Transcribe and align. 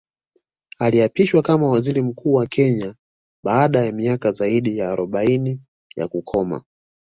Aliapishwa 0.79 1.41
kama 1.41 1.67
Waziri 1.69 2.01
Mkuu 2.01 2.33
wa 2.33 2.45
Kenya 2.47 2.95
baada 3.43 3.85
ya 3.85 3.91
miaka 3.91 4.31
zaidi 4.31 4.77
ya 4.77 4.89
arobaini 4.91 5.59
ya 5.95 6.07
kukoma 6.07 6.63